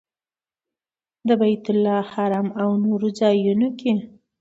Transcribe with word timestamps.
د 1.27 1.29
بیت 1.41 1.65
الله 1.73 1.99
حرم 2.11 2.47
او 2.61 2.69
نورو 2.85 3.07
ځایونو 3.19 3.67
کې. 3.79 3.93